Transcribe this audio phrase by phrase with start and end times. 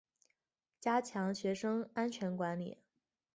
[0.79, 2.79] 加强学生安全管理